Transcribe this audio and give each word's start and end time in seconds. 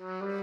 Mm-hmm. 0.00 0.41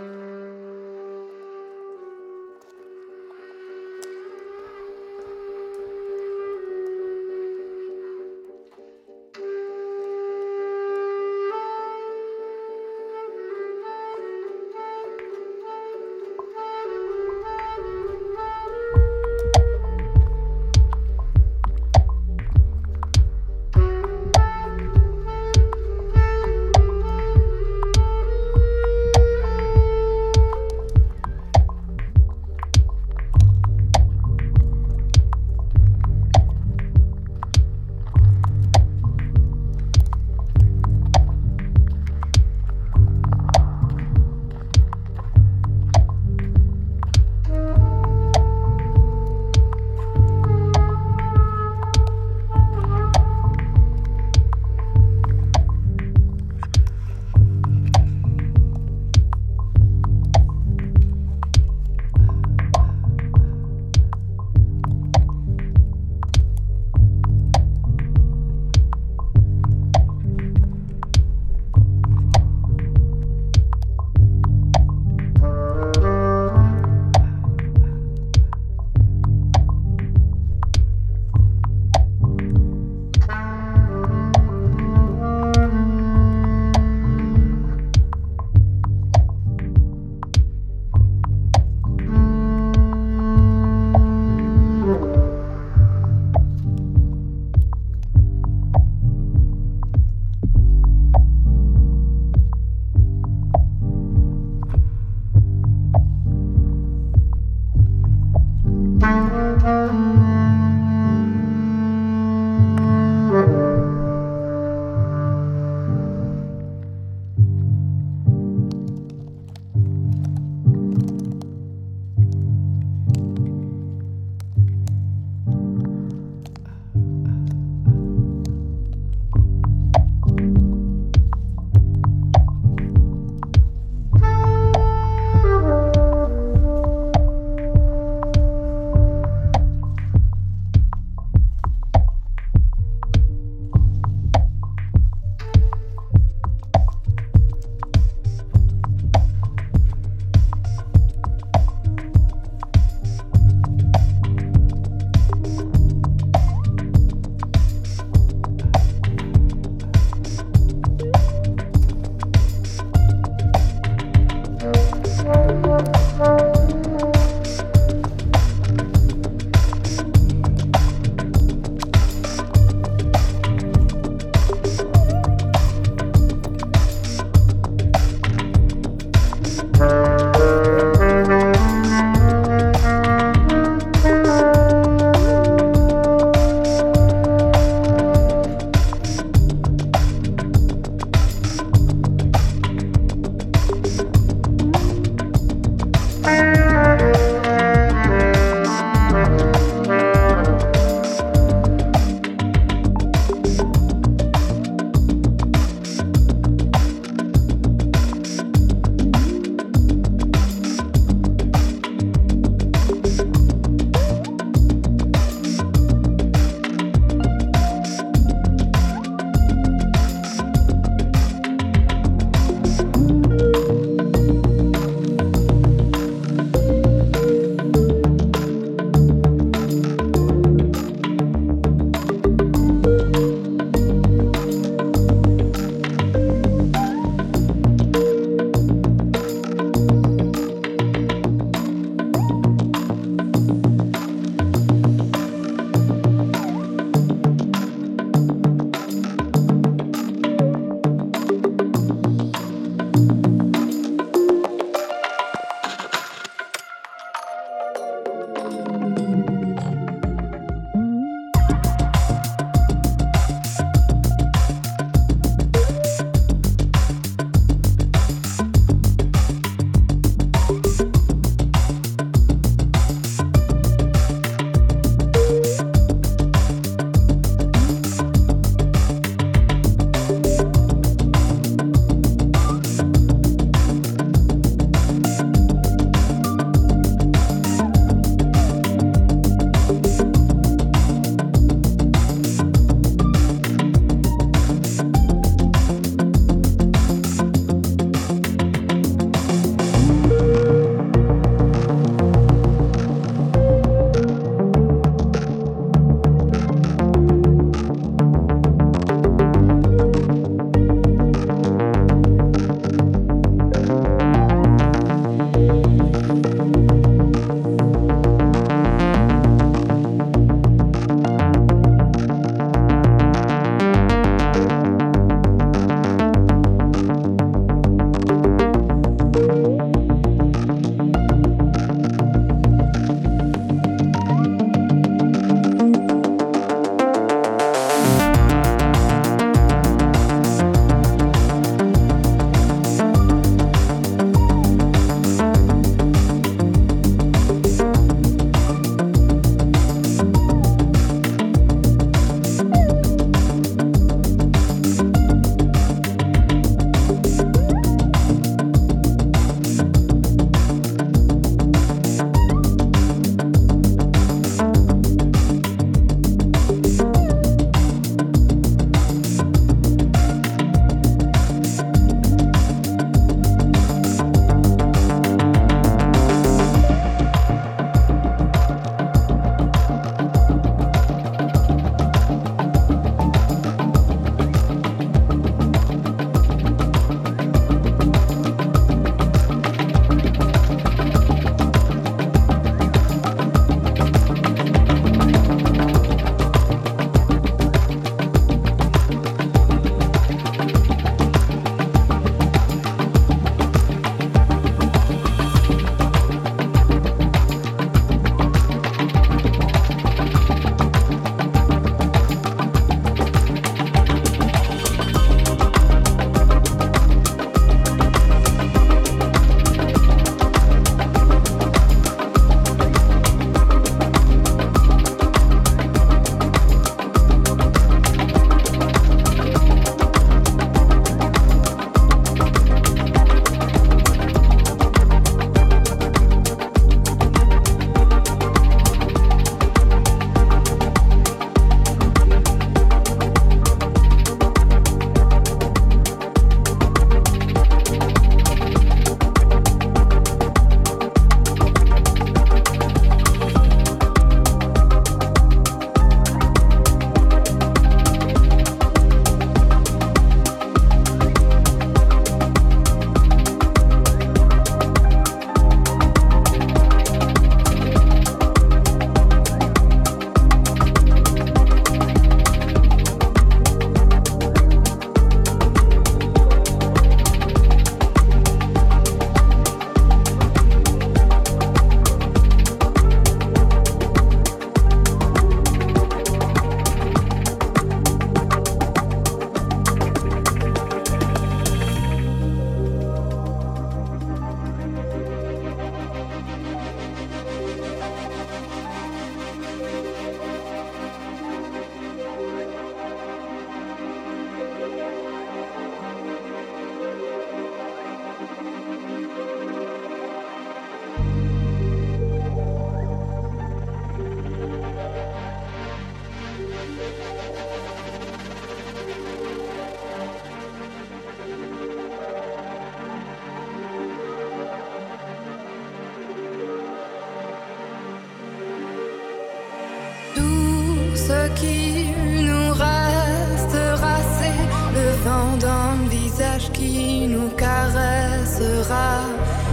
qui 536.53 537.07
nous 537.07 537.29
caressera 537.29 539.01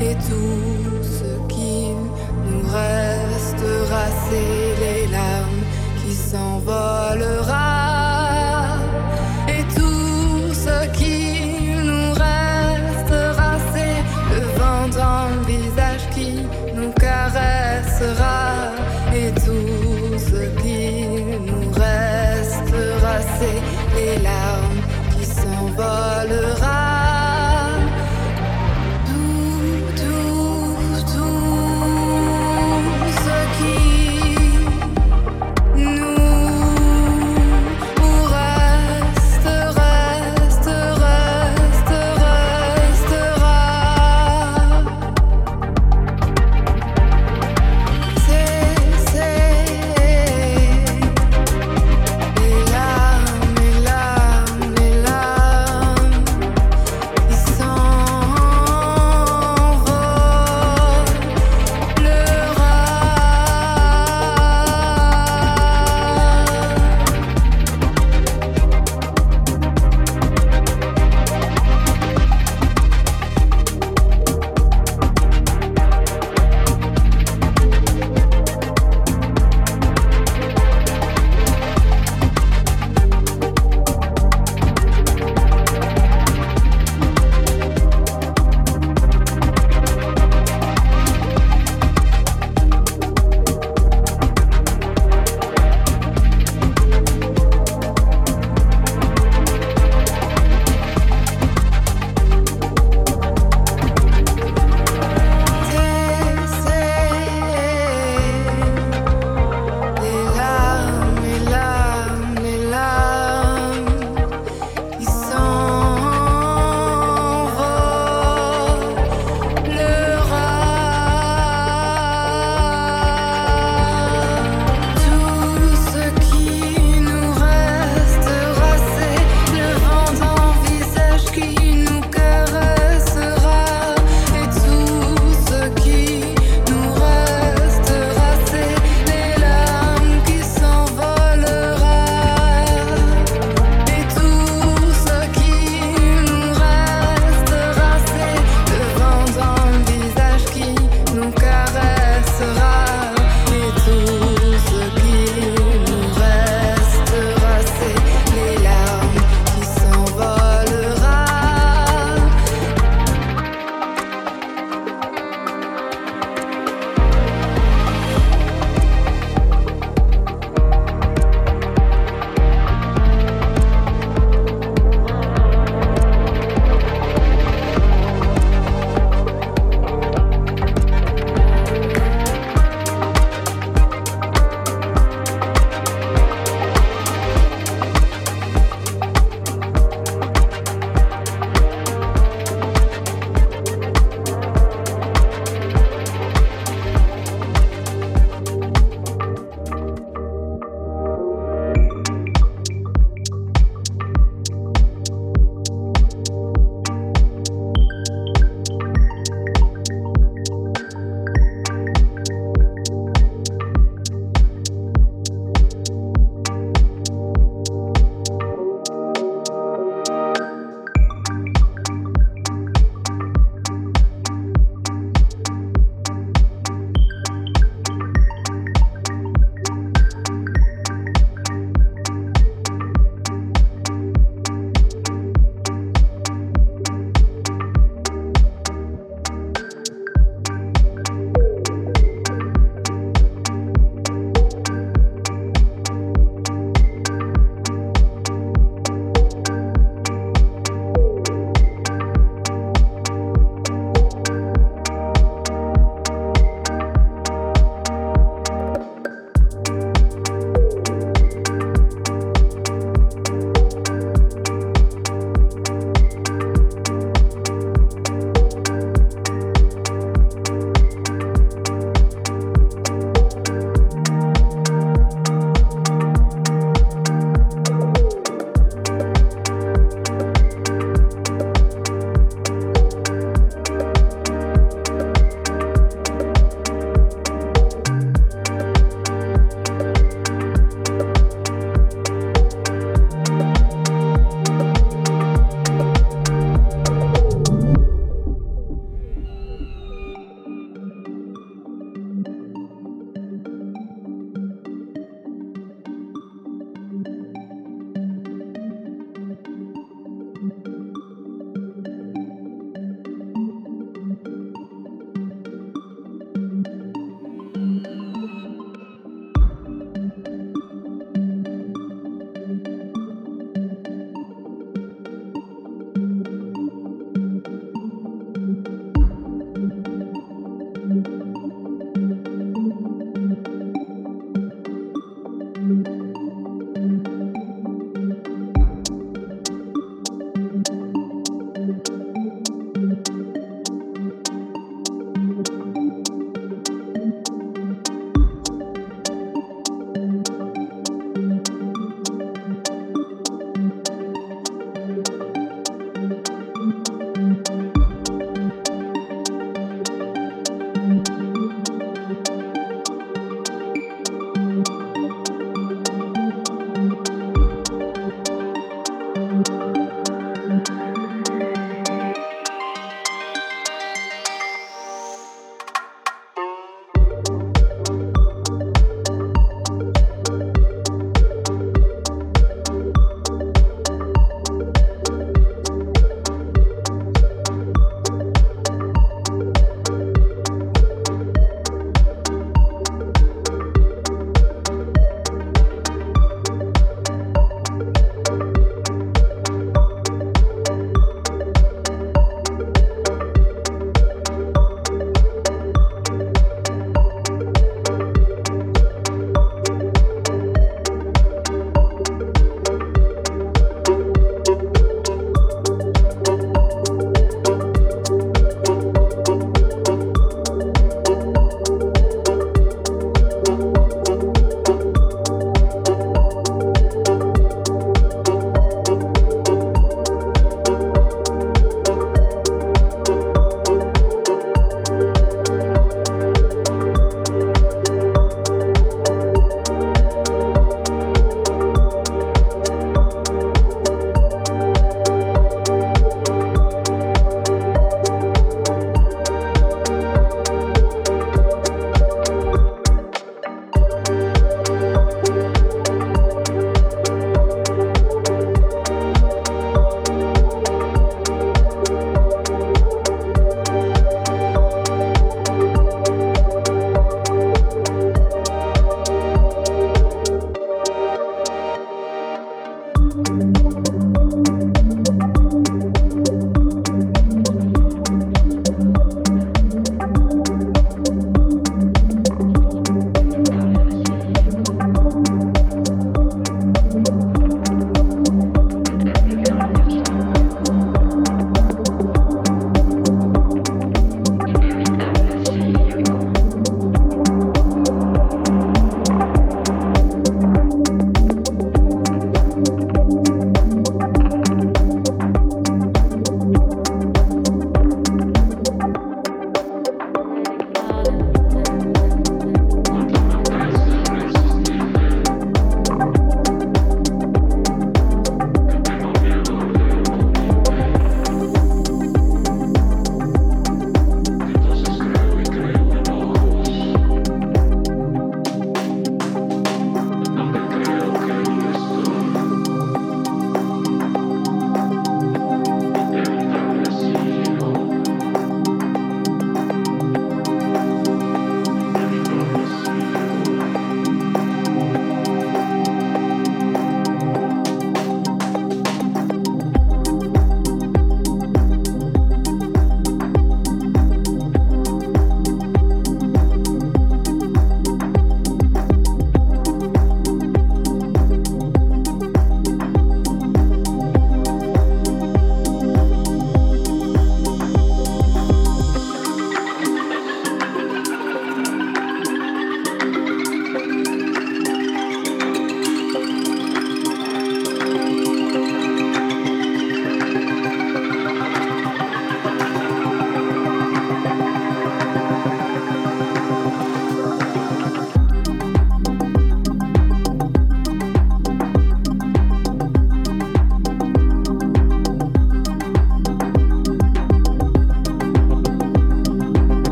et 0.00 0.14
tout 0.14 1.02
ce 1.02 1.52
qui 1.52 1.88
nous 2.46 2.62
restera, 2.68 4.06
c'est. 4.28 4.69